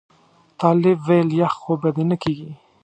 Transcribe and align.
طالب 0.59 0.97
ویل 1.07 1.29
یخ 1.41 1.53
خو 1.63 1.73
به 1.81 1.89
دې 1.95 2.03
نه 2.11 2.15
کېږي. 2.23 2.51